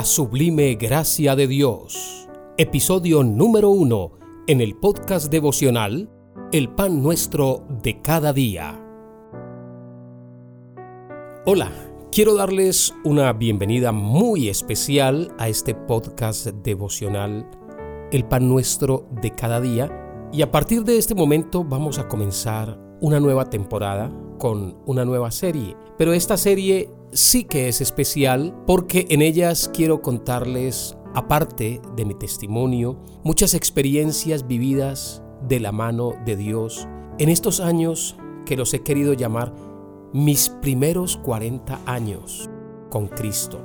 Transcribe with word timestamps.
La 0.00 0.06
sublime 0.06 0.76
gracia 0.76 1.36
de 1.36 1.46
Dios. 1.46 2.26
Episodio 2.56 3.22
número 3.22 3.68
uno 3.68 4.12
en 4.46 4.62
el 4.62 4.74
podcast 4.74 5.30
devocional 5.30 6.10
El 6.52 6.70
pan 6.70 7.02
nuestro 7.02 7.66
de 7.82 8.00
cada 8.00 8.32
día. 8.32 8.82
Hola, 11.44 11.70
quiero 12.10 12.34
darles 12.34 12.94
una 13.04 13.34
bienvenida 13.34 13.92
muy 13.92 14.48
especial 14.48 15.34
a 15.38 15.50
este 15.50 15.74
podcast 15.74 16.46
devocional 16.46 17.46
El 18.10 18.24
pan 18.24 18.48
nuestro 18.48 19.06
de 19.20 19.32
cada 19.34 19.60
día. 19.60 20.30
Y 20.32 20.40
a 20.40 20.50
partir 20.50 20.82
de 20.84 20.96
este 20.96 21.14
momento 21.14 21.62
vamos 21.62 21.98
a 21.98 22.08
comenzar 22.08 22.80
una 23.02 23.20
nueva 23.20 23.50
temporada 23.50 24.10
con 24.38 24.78
una 24.86 25.04
nueva 25.04 25.30
serie. 25.30 25.76
Pero 25.98 26.14
esta 26.14 26.38
serie 26.38 26.88
sí 27.12 27.44
que 27.44 27.68
es 27.68 27.80
especial 27.80 28.54
porque 28.66 29.06
en 29.10 29.22
ellas 29.22 29.70
quiero 29.72 30.02
contarles, 30.02 30.96
aparte 31.14 31.80
de 31.96 32.04
mi 32.04 32.14
testimonio, 32.14 32.98
muchas 33.24 33.54
experiencias 33.54 34.46
vividas 34.46 35.22
de 35.48 35.60
la 35.60 35.72
mano 35.72 36.14
de 36.24 36.36
Dios 36.36 36.86
en 37.18 37.28
estos 37.28 37.60
años 37.60 38.16
que 38.46 38.56
los 38.56 38.72
he 38.74 38.82
querido 38.82 39.12
llamar 39.12 39.54
mis 40.12 40.48
primeros 40.48 41.16
40 41.18 41.80
años 41.86 42.48
con 42.90 43.08
Cristo. 43.08 43.64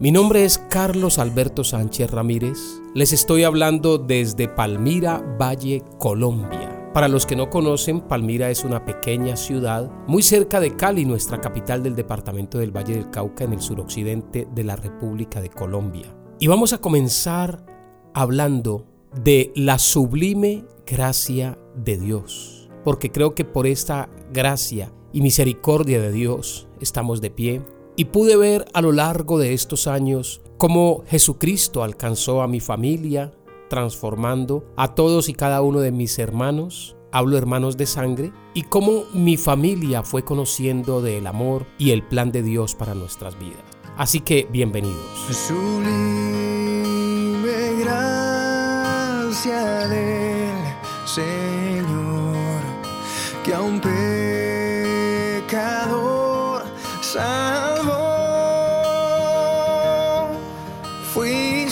Mi 0.00 0.10
nombre 0.10 0.44
es 0.44 0.58
Carlos 0.58 1.18
Alberto 1.18 1.62
Sánchez 1.62 2.10
Ramírez. 2.10 2.58
Les 2.94 3.12
estoy 3.12 3.44
hablando 3.44 3.98
desde 3.98 4.48
Palmira, 4.48 5.18
Valle, 5.38 5.82
Colombia. 5.98 6.73
Para 6.94 7.08
los 7.08 7.26
que 7.26 7.34
no 7.34 7.50
conocen, 7.50 8.02
Palmira 8.02 8.50
es 8.50 8.62
una 8.62 8.84
pequeña 8.84 9.36
ciudad 9.36 9.90
muy 10.06 10.22
cerca 10.22 10.60
de 10.60 10.76
Cali, 10.76 11.04
nuestra 11.04 11.40
capital 11.40 11.82
del 11.82 11.96
departamento 11.96 12.58
del 12.58 12.70
Valle 12.70 12.94
del 12.94 13.10
Cauca 13.10 13.42
en 13.42 13.52
el 13.52 13.60
suroccidente 13.60 14.46
de 14.54 14.62
la 14.62 14.76
República 14.76 15.40
de 15.40 15.50
Colombia. 15.50 16.14
Y 16.38 16.46
vamos 16.46 16.72
a 16.72 16.78
comenzar 16.78 17.66
hablando 18.14 18.86
de 19.24 19.52
la 19.56 19.80
sublime 19.80 20.66
gracia 20.86 21.58
de 21.74 21.98
Dios, 21.98 22.70
porque 22.84 23.10
creo 23.10 23.34
que 23.34 23.44
por 23.44 23.66
esta 23.66 24.08
gracia 24.32 24.92
y 25.12 25.20
misericordia 25.20 26.00
de 26.00 26.12
Dios 26.12 26.68
estamos 26.80 27.20
de 27.20 27.30
pie. 27.30 27.62
Y 27.96 28.04
pude 28.04 28.36
ver 28.36 28.66
a 28.72 28.80
lo 28.80 28.92
largo 28.92 29.40
de 29.40 29.52
estos 29.52 29.88
años 29.88 30.42
cómo 30.58 31.02
Jesucristo 31.08 31.82
alcanzó 31.82 32.40
a 32.40 32.46
mi 32.46 32.60
familia, 32.60 33.32
transformando 33.68 34.64
a 34.76 34.94
todos 34.94 35.28
y 35.28 35.34
cada 35.34 35.62
uno 35.62 35.80
de 35.80 35.92
mis 35.92 36.18
hermanos, 36.18 36.96
hablo 37.12 37.36
hermanos 37.38 37.76
de 37.76 37.86
sangre, 37.86 38.32
y 38.54 38.62
cómo 38.62 39.04
mi 39.12 39.36
familia 39.36 40.02
fue 40.02 40.24
conociendo 40.24 41.02
del 41.02 41.26
amor 41.26 41.66
y 41.78 41.90
el 41.90 42.02
plan 42.02 42.32
de 42.32 42.42
Dios 42.42 42.74
para 42.74 42.94
nuestras 42.94 43.38
vidas. 43.38 43.62
Así 43.96 44.20
que 44.20 44.48
bienvenidos. 44.50 44.96
gracia 49.44 49.88
del 49.88 50.56
Señor, 51.04 52.62
que 53.44 53.54
a 53.54 53.60
un 53.60 53.80
pecador 55.40 56.64
salvó. 57.02 58.14
Fui 61.12 61.68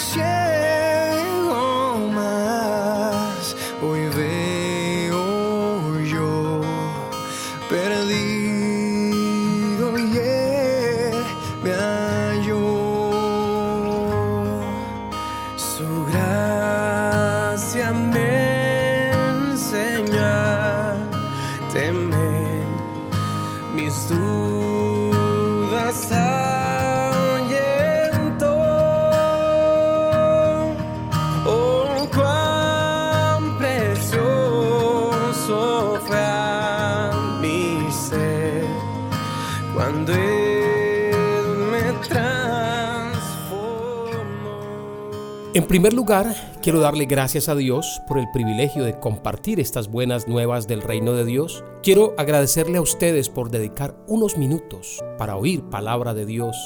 En 45.55 45.67
primer 45.67 45.93
lugar, 45.93 46.35
quiero 46.63 46.81
darle 46.81 47.05
gracias 47.05 47.51
a 47.51 47.55
Dios 47.55 48.01
por 48.09 48.17
el 48.17 48.31
privilegio 48.31 48.85
de 48.85 48.99
compartir 48.99 49.61
estas 49.61 49.89
buenas 49.89 50.27
nuevas 50.27 50.67
del 50.67 50.81
reino 50.81 51.13
de 51.13 51.27
Dios. 51.27 51.63
Quiero 51.83 52.15
agradecerle 52.17 52.79
a 52.79 52.81
ustedes 52.81 53.29
por 53.29 53.51
dedicar 53.51 54.03
unos 54.09 54.39
minutos 54.39 55.05
para 55.19 55.37
oír 55.37 55.63
palabra 55.65 56.15
de 56.15 56.25
Dios. 56.25 56.57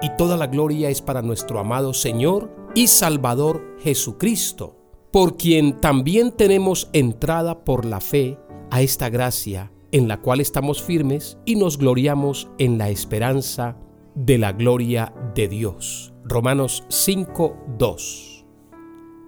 Y 0.00 0.10
toda 0.16 0.36
la 0.36 0.48
gloria 0.48 0.90
es 0.90 1.00
para 1.00 1.22
nuestro 1.22 1.60
amado 1.60 1.94
Señor 1.94 2.52
y 2.74 2.88
Salvador 2.88 3.76
Jesucristo, 3.78 4.76
por 5.12 5.36
quien 5.36 5.80
también 5.80 6.32
tenemos 6.32 6.90
entrada 6.92 7.62
por 7.62 7.84
la 7.84 8.00
fe 8.00 8.40
a 8.72 8.82
esta 8.82 9.08
gracia 9.08 9.70
en 9.92 10.08
la 10.08 10.20
cual 10.20 10.40
estamos 10.40 10.82
firmes 10.82 11.38
y 11.44 11.54
nos 11.54 11.78
gloriamos 11.78 12.48
en 12.58 12.76
la 12.76 12.90
esperanza 12.90 13.76
de 14.16 14.38
la 14.38 14.50
gloria 14.50 15.14
de 15.36 15.46
Dios. 15.46 16.12
Romanos 16.24 16.82
5:2 16.88 18.31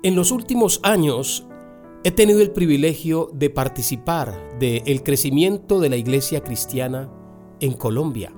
en 0.04 0.14
los 0.16 0.32
últimos 0.32 0.80
años 0.82 1.46
he 2.04 2.10
tenido 2.10 2.42
el 2.42 2.50
privilegio 2.50 3.30
de 3.32 3.48
participar 3.48 4.58
del 4.58 5.02
crecimiento 5.02 5.80
de 5.80 5.88
la 5.88 5.96
iglesia 5.96 6.44
cristiana 6.44 7.10
en 7.58 7.72
Colombia 7.72 8.30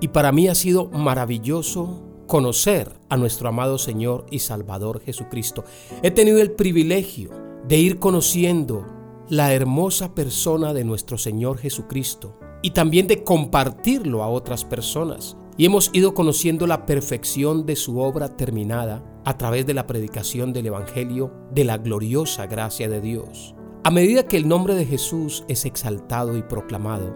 y 0.00 0.08
para 0.08 0.30
mí 0.30 0.46
ha 0.46 0.54
sido 0.54 0.88
maravilloso 0.90 2.04
conocer 2.28 3.00
a 3.08 3.16
nuestro 3.16 3.48
amado 3.48 3.78
Señor 3.78 4.26
y 4.30 4.38
Salvador 4.38 5.00
Jesucristo. 5.00 5.64
He 6.04 6.12
tenido 6.12 6.40
el 6.40 6.52
privilegio 6.52 7.30
de 7.66 7.78
ir 7.78 7.98
conociendo 7.98 8.86
la 9.28 9.52
hermosa 9.52 10.14
persona 10.14 10.72
de 10.72 10.84
nuestro 10.84 11.18
Señor 11.18 11.58
Jesucristo 11.58 12.38
y 12.62 12.70
también 12.70 13.08
de 13.08 13.24
compartirlo 13.24 14.22
a 14.22 14.28
otras 14.28 14.64
personas 14.64 15.36
y 15.56 15.64
hemos 15.64 15.90
ido 15.92 16.14
conociendo 16.14 16.68
la 16.68 16.86
perfección 16.86 17.66
de 17.66 17.74
su 17.74 17.98
obra 17.98 18.36
terminada 18.36 19.02
a 19.28 19.36
través 19.36 19.66
de 19.66 19.74
la 19.74 19.86
predicación 19.86 20.54
del 20.54 20.68
Evangelio 20.68 21.30
de 21.50 21.64
la 21.64 21.76
gloriosa 21.76 22.46
gracia 22.46 22.88
de 22.88 23.02
Dios. 23.02 23.54
A 23.84 23.90
medida 23.90 24.22
que 24.22 24.38
el 24.38 24.48
nombre 24.48 24.74
de 24.74 24.86
Jesús 24.86 25.44
es 25.48 25.66
exaltado 25.66 26.38
y 26.38 26.42
proclamado, 26.42 27.14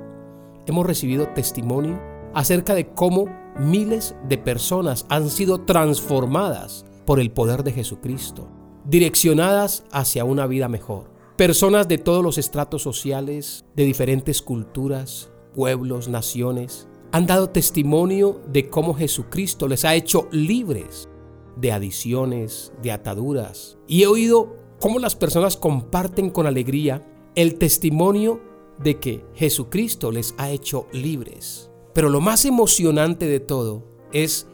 hemos 0.66 0.84
recibido 0.84 1.28
testimonio 1.28 1.98
acerca 2.34 2.74
de 2.74 2.90
cómo 2.90 3.34
miles 3.58 4.14
de 4.28 4.36
personas 4.36 5.06
han 5.08 5.30
sido 5.30 5.62
transformadas 5.62 6.84
por 7.06 7.18
el 7.18 7.30
poder 7.30 7.64
de 7.64 7.72
Jesucristo, 7.72 8.46
direccionadas 8.84 9.84
hacia 9.90 10.26
una 10.26 10.46
vida 10.46 10.68
mejor. 10.68 11.10
Personas 11.38 11.88
de 11.88 11.96
todos 11.96 12.22
los 12.22 12.36
estratos 12.36 12.82
sociales, 12.82 13.64
de 13.74 13.86
diferentes 13.86 14.42
culturas, 14.42 15.30
pueblos, 15.54 16.08
naciones, 16.08 16.88
han 17.10 17.24
dado 17.24 17.48
testimonio 17.48 18.42
de 18.52 18.68
cómo 18.68 18.92
Jesucristo 18.92 19.66
les 19.66 19.86
ha 19.86 19.94
hecho 19.94 20.28
libres 20.30 21.08
de 21.56 21.72
adiciones, 21.72 22.72
de 22.82 22.92
ataduras. 22.92 23.78
Y 23.86 24.02
he 24.02 24.06
oído 24.06 24.56
cómo 24.80 24.98
las 24.98 25.14
personas 25.14 25.56
comparten 25.56 26.30
con 26.30 26.46
alegría 26.46 27.02
el 27.34 27.56
testimonio 27.56 28.40
de 28.78 28.98
que 28.98 29.24
Jesucristo 29.34 30.10
les 30.10 30.34
ha 30.38 30.50
hecho 30.50 30.86
libres. 30.92 31.70
Pero 31.94 32.08
lo 32.08 32.20
más 32.20 32.44
emocionante 32.44 33.26
de 33.26 33.40
todo 33.40 33.84
es 34.12 34.46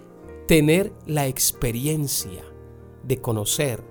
tener 0.47 0.93
la 1.07 1.27
experiencia 1.27 2.43
de 3.05 3.19
conocer 3.19 3.85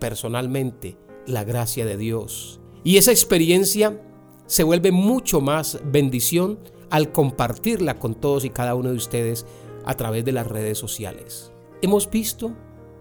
personalmente 0.00 0.96
la 1.26 1.44
gracia 1.44 1.84
de 1.84 1.96
Dios. 1.96 2.60
Y 2.84 2.96
esa 2.96 3.10
experiencia 3.10 4.02
se 4.46 4.62
vuelve 4.62 4.92
mucho 4.92 5.40
más 5.40 5.80
bendición 5.84 6.58
al 6.90 7.10
compartirla 7.10 7.98
con 7.98 8.14
todos 8.14 8.44
y 8.44 8.50
cada 8.50 8.74
uno 8.74 8.90
de 8.90 8.96
ustedes 8.96 9.44
a 9.84 9.94
través 9.94 10.24
de 10.24 10.32
las 10.32 10.46
redes 10.46 10.78
sociales. 10.78 11.52
Hemos 11.82 12.10
visto 12.10 12.56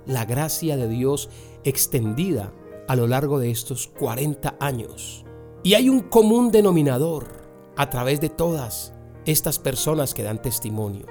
la 0.05 0.25
gracia 0.25 0.77
de 0.77 0.87
Dios 0.87 1.29
extendida 1.63 2.53
a 2.87 2.95
lo 2.95 3.07
largo 3.07 3.39
de 3.39 3.51
estos 3.51 3.87
40 3.87 4.57
años. 4.59 5.25
Y 5.63 5.73
hay 5.73 5.89
un 5.89 6.01
común 6.01 6.51
denominador 6.51 7.27
a 7.75 7.89
través 7.89 8.21
de 8.21 8.29
todas 8.29 8.93
estas 9.25 9.57
personas 9.57 10.13
que 10.13 10.23
dan 10.23 10.41
testimonio. 10.41 11.07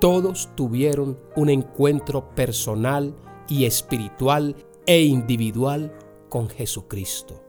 Todos 0.00 0.50
tuvieron 0.54 1.18
un 1.36 1.48
encuentro 1.50 2.34
personal 2.34 3.14
y 3.48 3.64
espiritual 3.64 4.56
e 4.86 5.02
individual 5.02 5.92
con 6.28 6.48
Jesucristo. 6.48 7.42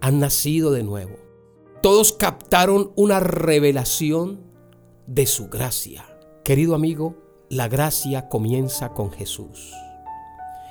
Han 0.00 0.20
nacido 0.20 0.70
de 0.70 0.82
nuevo 0.82 1.24
todos 1.84 2.14
captaron 2.14 2.92
una 2.96 3.20
revelación 3.20 4.40
de 5.06 5.26
su 5.26 5.50
gracia. 5.50 6.18
Querido 6.42 6.74
amigo, 6.74 7.14
la 7.48 7.68
gracia 7.68 8.28
comienza 8.28 8.90
con 8.90 9.10
Jesús. 9.12 9.72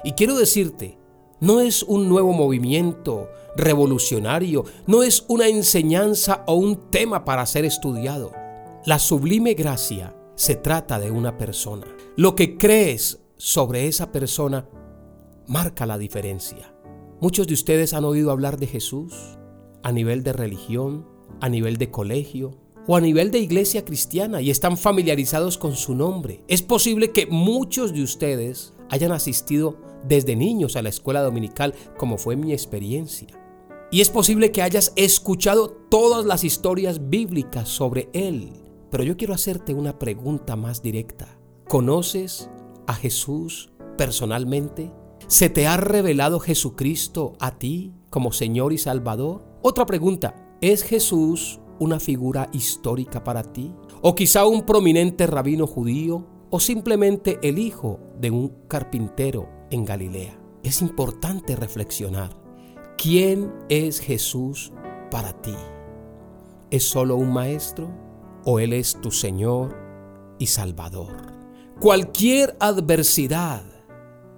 Y 0.04 0.14
quiero 0.14 0.38
decirte, 0.38 0.98
no 1.40 1.62
es 1.62 1.84
un 1.84 2.10
nuevo 2.10 2.34
movimiento 2.34 3.30
revolucionario, 3.56 4.66
no 4.88 5.04
es 5.04 5.26
una 5.28 5.48
enseñanza 5.48 6.44
o 6.48 6.56
un 6.56 6.90
tema 6.90 7.26
para 7.26 7.46
ser 7.46 7.66
estudiado. 7.66 8.32
La 8.86 9.00
sublime 9.00 9.54
gracia 9.54 10.16
se 10.36 10.56
trata 10.56 11.00
de 11.00 11.12
una 11.12 11.38
persona. 11.38 11.86
Lo 12.16 12.36
que 12.36 12.58
crees 12.58 13.20
sobre 13.38 13.88
esa 13.88 14.12
persona 14.12 14.68
marca 15.48 15.86
la 15.86 15.98
diferencia. 15.98 16.74
Muchos 17.22 17.48
de 17.48 17.54
ustedes 17.54 17.94
han 17.94 18.06
oído 18.06 18.32
hablar 18.32 18.58
de 18.58 18.68
Jesús 18.68 19.14
a 19.84 19.92
nivel 19.92 20.24
de 20.24 20.34
religión, 20.34 21.08
a 21.40 21.50
nivel 21.50 21.78
de 21.78 21.92
colegio 21.92 22.63
o 22.88 22.96
a 22.96 23.02
nivel 23.02 23.32
de 23.32 23.40
iglesia 23.40 23.86
cristiana 23.86 24.42
y 24.42 24.50
están 24.50 24.78
familiarizados 24.78 25.58
con 25.58 25.76
su 25.76 25.96
nombre. 25.96 26.44
Es 26.48 26.62
posible 26.62 27.12
que 27.12 27.26
muchos 27.28 27.94
de 27.94 28.04
ustedes 28.04 28.74
hayan 28.90 29.12
asistido 29.12 29.78
desde 30.08 30.36
niños 30.36 30.76
a 30.76 30.82
la 30.82 30.90
escuela 30.90 31.22
dominical 31.22 31.74
como 31.98 32.18
fue 32.18 32.36
mi 32.36 32.52
experiencia. 32.52 33.28
Y 33.92 34.02
es 34.02 34.10
posible 34.10 34.52
que 34.52 34.62
hayas 34.62 34.92
escuchado 34.96 35.70
todas 35.70 36.26
las 36.26 36.44
historias 36.44 37.10
bíblicas 37.10 37.70
sobre 37.70 38.10
Él. 38.14 38.52
Pero 38.90 39.04
yo 39.04 39.18
quiero 39.18 39.34
hacerte 39.34 39.74
una 39.74 40.00
pregunta 40.00 40.56
más 40.56 40.82
directa. 40.82 41.38
¿Conoces 41.68 42.50
a 42.88 42.96
Jesús 42.96 43.72
personalmente? 43.98 44.92
¿Se 45.28 45.50
te 45.50 45.68
ha 45.68 45.78
revelado 45.78 46.40
Jesucristo 46.40 47.34
a 47.40 47.58
ti 47.58 47.94
como 48.10 48.32
Señor 48.32 48.74
y 48.74 48.78
Salvador? 48.78 49.46
Otra 49.62 49.86
pregunta, 49.86 50.58
¿es 50.60 50.84
Jesús 50.84 51.60
una 51.84 52.00
figura 52.00 52.50
histórica 52.54 53.24
para 53.24 53.44
ti? 53.44 53.74
¿O 54.02 54.16
quizá 54.16 54.46
un 54.46 54.66
prominente 54.66 55.28
rabino 55.28 55.68
judío? 55.68 56.26
¿O 56.50 56.60
simplemente 56.60 57.40
el 57.44 57.60
hijo 57.60 58.00
de 58.20 58.32
un 58.32 58.56
carpintero 58.68 59.50
en 59.70 59.86
Galilea? 59.86 60.40
Es 60.64 60.82
importante 60.82 61.56
reflexionar. 61.56 62.36
¿Quién 62.98 63.52
es 63.70 64.00
Jesús 64.00 64.72
para 65.12 65.34
ti? 65.42 65.56
¿Es 66.72 66.84
solo 66.84 67.18
un 67.18 67.34
maestro 67.34 67.92
o 68.46 68.60
Él 68.60 68.74
es 68.74 69.00
tu 69.02 69.12
Señor 69.12 69.76
y 70.40 70.48
Salvador? 70.48 71.34
Cualquier 71.80 72.56
adversidad, 72.60 73.64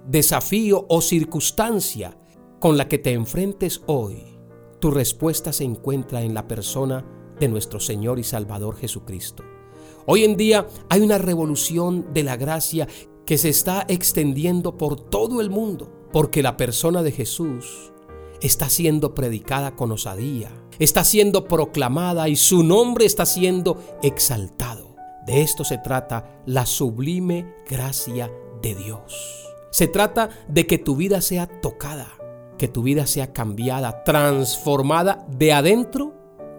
desafío 0.06 0.84
o 0.88 1.00
circunstancia 1.00 2.16
con 2.58 2.76
la 2.76 2.88
que 2.88 2.98
te 2.98 3.12
enfrentes 3.12 3.82
hoy, 3.86 4.36
tu 4.80 4.90
respuesta 4.90 5.52
se 5.52 5.64
encuentra 5.64 6.22
en 6.22 6.34
la 6.34 6.48
persona 6.48 7.04
de 7.38 7.48
nuestro 7.48 7.80
Señor 7.80 8.18
y 8.18 8.24
Salvador 8.24 8.76
Jesucristo. 8.76 9.44
Hoy 10.06 10.24
en 10.24 10.36
día 10.36 10.68
hay 10.88 11.00
una 11.00 11.18
revolución 11.18 12.12
de 12.12 12.22
la 12.22 12.36
gracia 12.36 12.86
que 13.24 13.38
se 13.38 13.48
está 13.48 13.84
extendiendo 13.88 14.76
por 14.76 15.00
todo 15.00 15.40
el 15.40 15.50
mundo, 15.50 15.92
porque 16.12 16.42
la 16.42 16.56
persona 16.56 17.02
de 17.02 17.10
Jesús 17.12 17.92
está 18.40 18.68
siendo 18.68 19.14
predicada 19.14 19.74
con 19.74 19.90
osadía, 19.90 20.50
está 20.78 21.02
siendo 21.04 21.46
proclamada 21.46 22.28
y 22.28 22.36
su 22.36 22.62
nombre 22.62 23.04
está 23.04 23.26
siendo 23.26 23.82
exaltado. 24.02 24.94
De 25.26 25.42
esto 25.42 25.64
se 25.64 25.78
trata 25.78 26.40
la 26.46 26.66
sublime 26.66 27.52
gracia 27.68 28.30
de 28.62 28.76
Dios. 28.76 29.44
Se 29.70 29.88
trata 29.88 30.30
de 30.46 30.66
que 30.66 30.78
tu 30.78 30.94
vida 30.94 31.20
sea 31.20 31.46
tocada, 31.46 32.16
que 32.58 32.68
tu 32.68 32.82
vida 32.82 33.06
sea 33.06 33.32
cambiada, 33.32 34.04
transformada 34.04 35.26
de 35.28 35.52
adentro 35.52 36.14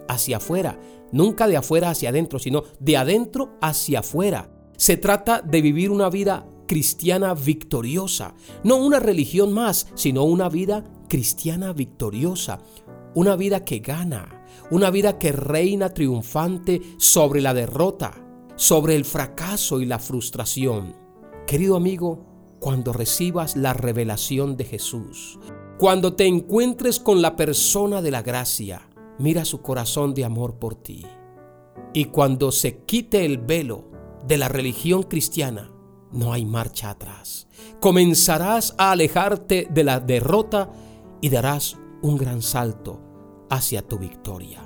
hacia 0.07 0.38
afuera. 0.38 0.80
Nunca 1.12 1.48
de 1.48 1.57
afuera 1.57 1.89
hacia 1.89 2.09
adentro, 2.09 2.39
sino 2.39 2.63
de 2.80 2.98
adentro 2.98 3.57
hacia 3.62 4.00
afuera. 4.00 4.51
Se 4.77 4.98
trata 4.98 5.42
de 5.42 5.62
vivir 5.62 5.92
una 5.92 6.09
vida 6.09 6.48
cristiana 6.68 7.33
victoriosa. 7.33 8.36
No 8.63 8.75
una 8.77 9.00
religión 9.00 9.54
más, 9.54 9.88
sino 9.95 10.24
una 10.24 10.50
vida 10.50 10.83
cristiana 11.07 11.74
victoriosa. 11.74 12.59
Una 13.15 13.36
vida 13.36 13.63
que 13.63 13.80
gana. 13.80 14.45
Una 14.69 14.92
vida 14.92 15.18
que 15.18 15.31
reina 15.31 15.94
triunfante 15.94 16.81
sobre 16.98 17.42
la 17.42 17.53
derrota, 17.53 18.13
sobre 18.56 18.95
el 18.95 19.06
fracaso 19.06 19.80
y 19.81 19.86
la 19.86 19.98
frustración. 19.98 20.94
Querido 21.48 21.77
amigo, 21.77 22.25
cuando 22.60 22.92
recibas 22.92 23.56
la 23.56 23.74
revelación 23.74 24.57
de 24.57 24.65
Jesús, 24.65 25.39
cuando 25.77 26.15
te 26.15 26.25
encuentres 26.25 27.00
con 27.00 27.21
la 27.21 27.36
persona 27.36 28.01
de 28.01 28.12
la 28.12 28.24
gracia, 28.24 28.87
mira 29.19 29.45
su 29.45 29.61
corazón 29.61 30.13
de 30.13 30.25
amor 30.25 30.55
por 30.55 30.75
ti. 30.75 31.05
Y 31.93 32.05
cuando 32.05 32.51
se 32.51 32.79
quite 32.79 33.25
el 33.25 33.37
velo 33.37 33.85
de 34.25 34.37
la 34.37 34.49
religión 34.49 35.03
cristiana, 35.03 35.71
no 36.11 36.33
hay 36.33 36.45
marcha 36.45 36.89
atrás. 36.89 37.47
Comenzarás 37.79 38.75
a 38.77 38.91
alejarte 38.91 39.67
de 39.69 39.83
la 39.83 39.99
derrota 39.99 40.71
y 41.21 41.29
darás 41.29 41.77
un 42.01 42.17
gran 42.17 42.41
salto 42.41 43.01
hacia 43.49 43.81
tu 43.81 43.97
victoria. 43.97 44.63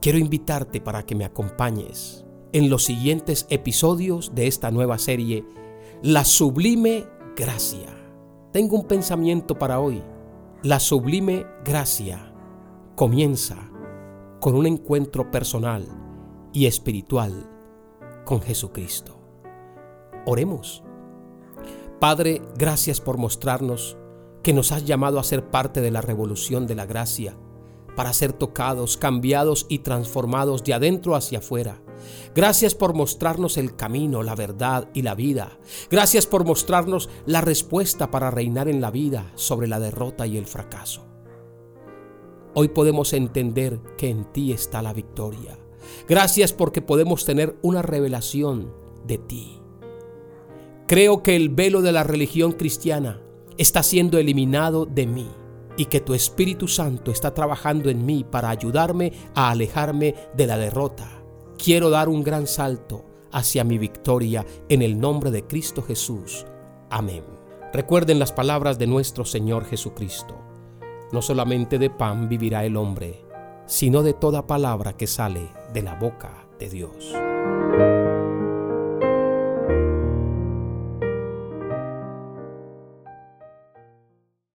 Quiero 0.00 0.18
invitarte 0.18 0.80
para 0.80 1.04
que 1.04 1.14
me 1.14 1.24
acompañes 1.24 2.24
en 2.52 2.68
los 2.68 2.84
siguientes 2.84 3.46
episodios 3.50 4.34
de 4.34 4.46
esta 4.46 4.70
nueva 4.70 4.98
serie, 4.98 5.44
La 6.02 6.24
Sublime 6.24 7.06
Gracia. 7.36 7.96
Tengo 8.52 8.76
un 8.76 8.86
pensamiento 8.86 9.58
para 9.58 9.80
hoy. 9.80 10.02
La 10.62 10.78
Sublime 10.80 11.46
Gracia 11.64 12.32
comienza 12.94 13.71
con 14.42 14.56
un 14.56 14.66
encuentro 14.66 15.30
personal 15.30 15.86
y 16.52 16.66
espiritual 16.66 17.48
con 18.24 18.42
Jesucristo. 18.42 19.16
Oremos. 20.26 20.82
Padre, 22.00 22.42
gracias 22.56 23.00
por 23.00 23.18
mostrarnos 23.18 23.96
que 24.42 24.52
nos 24.52 24.72
has 24.72 24.84
llamado 24.84 25.20
a 25.20 25.22
ser 25.22 25.48
parte 25.48 25.80
de 25.80 25.92
la 25.92 26.00
revolución 26.00 26.66
de 26.66 26.74
la 26.74 26.86
gracia, 26.86 27.36
para 27.94 28.12
ser 28.12 28.32
tocados, 28.32 28.96
cambiados 28.96 29.64
y 29.68 29.78
transformados 29.78 30.64
de 30.64 30.74
adentro 30.74 31.14
hacia 31.14 31.38
afuera. 31.38 31.80
Gracias 32.34 32.74
por 32.74 32.94
mostrarnos 32.94 33.56
el 33.56 33.76
camino, 33.76 34.24
la 34.24 34.34
verdad 34.34 34.88
y 34.92 35.02
la 35.02 35.14
vida. 35.14 35.56
Gracias 35.88 36.26
por 36.26 36.44
mostrarnos 36.44 37.10
la 37.26 37.42
respuesta 37.42 38.10
para 38.10 38.32
reinar 38.32 38.66
en 38.66 38.80
la 38.80 38.90
vida 38.90 39.30
sobre 39.36 39.68
la 39.68 39.78
derrota 39.78 40.26
y 40.26 40.36
el 40.36 40.46
fracaso. 40.46 41.11
Hoy 42.54 42.68
podemos 42.68 43.12
entender 43.12 43.80
que 43.96 44.10
en 44.10 44.24
ti 44.32 44.52
está 44.52 44.82
la 44.82 44.92
victoria. 44.92 45.58
Gracias 46.08 46.52
porque 46.52 46.82
podemos 46.82 47.24
tener 47.24 47.56
una 47.62 47.82
revelación 47.82 48.72
de 49.06 49.18
ti. 49.18 49.58
Creo 50.86 51.22
que 51.22 51.34
el 51.36 51.48
velo 51.48 51.80
de 51.80 51.92
la 51.92 52.04
religión 52.04 52.52
cristiana 52.52 53.22
está 53.56 53.82
siendo 53.82 54.18
eliminado 54.18 54.84
de 54.84 55.06
mí 55.06 55.28
y 55.76 55.86
que 55.86 56.00
tu 56.00 56.12
Espíritu 56.12 56.68
Santo 56.68 57.10
está 57.10 57.32
trabajando 57.32 57.88
en 57.88 58.04
mí 58.04 58.24
para 58.24 58.50
ayudarme 58.50 59.12
a 59.34 59.50
alejarme 59.50 60.14
de 60.36 60.46
la 60.46 60.58
derrota. 60.58 61.22
Quiero 61.56 61.88
dar 61.88 62.10
un 62.10 62.22
gran 62.22 62.46
salto 62.46 63.06
hacia 63.30 63.64
mi 63.64 63.78
victoria 63.78 64.44
en 64.68 64.82
el 64.82 65.00
nombre 65.00 65.30
de 65.30 65.46
Cristo 65.46 65.82
Jesús. 65.82 66.44
Amén. 66.90 67.24
Recuerden 67.72 68.18
las 68.18 68.32
palabras 68.32 68.78
de 68.78 68.86
nuestro 68.86 69.24
Señor 69.24 69.64
Jesucristo. 69.64 70.51
No 71.12 71.20
solamente 71.20 71.78
de 71.78 71.90
pan 71.90 72.28
vivirá 72.28 72.64
el 72.64 72.76
hombre, 72.76 73.22
sino 73.66 74.02
de 74.02 74.14
toda 74.14 74.46
palabra 74.46 74.94
que 74.94 75.06
sale 75.06 75.48
de 75.72 75.82
la 75.82 75.94
boca 75.94 76.46
de 76.58 76.70
Dios. 76.70 77.14